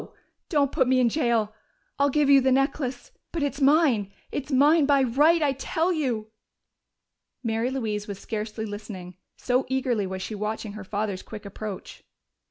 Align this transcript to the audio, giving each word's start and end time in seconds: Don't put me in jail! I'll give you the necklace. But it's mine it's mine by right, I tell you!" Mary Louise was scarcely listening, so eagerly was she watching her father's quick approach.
Don't 0.49 0.71
put 0.71 0.87
me 0.87 0.99
in 0.99 1.09
jail! 1.09 1.53
I'll 1.99 2.09
give 2.09 2.27
you 2.27 2.41
the 2.41 2.51
necklace. 2.51 3.11
But 3.31 3.43
it's 3.43 3.61
mine 3.61 4.11
it's 4.31 4.51
mine 4.51 4.87
by 4.87 5.03
right, 5.03 5.43
I 5.43 5.51
tell 5.51 5.93
you!" 5.93 6.31
Mary 7.43 7.69
Louise 7.69 8.07
was 8.07 8.17
scarcely 8.17 8.65
listening, 8.65 9.17
so 9.37 9.63
eagerly 9.69 10.07
was 10.07 10.23
she 10.23 10.33
watching 10.33 10.73
her 10.73 10.83
father's 10.83 11.21
quick 11.21 11.45
approach. 11.45 12.03